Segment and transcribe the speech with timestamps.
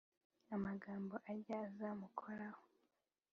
[0.55, 2.63] amagambo ajya azamukora ho